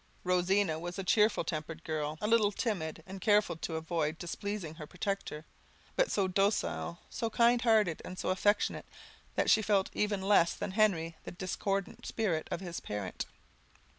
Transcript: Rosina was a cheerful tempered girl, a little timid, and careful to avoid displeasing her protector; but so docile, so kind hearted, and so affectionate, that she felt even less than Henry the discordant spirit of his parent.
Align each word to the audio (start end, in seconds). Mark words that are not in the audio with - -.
Rosina 0.23 0.79
was 0.79 0.97
a 0.97 1.03
cheerful 1.03 1.43
tempered 1.43 1.83
girl, 1.83 2.17
a 2.21 2.27
little 2.27 2.51
timid, 2.51 3.03
and 3.05 3.21
careful 3.21 3.55
to 3.57 3.75
avoid 3.75 4.17
displeasing 4.17 4.73
her 4.73 4.87
protector; 4.87 5.45
but 5.95 6.11
so 6.11 6.27
docile, 6.27 6.97
so 7.07 7.29
kind 7.29 7.61
hearted, 7.61 8.01
and 8.03 8.17
so 8.17 8.29
affectionate, 8.29 8.87
that 9.35 9.47
she 9.51 9.61
felt 9.61 9.91
even 9.93 10.23
less 10.23 10.55
than 10.55 10.71
Henry 10.71 11.17
the 11.23 11.31
discordant 11.31 12.07
spirit 12.07 12.47
of 12.49 12.61
his 12.61 12.79
parent. 12.79 13.27